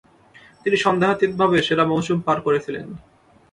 তিনি 0.63 0.77
সন্দেহাতীতভাবে 0.77 1.57
সেরা 1.61 1.83
মৌসুম 1.85 2.17
পার 2.21 2.37
করেছিলেন। 2.41 2.87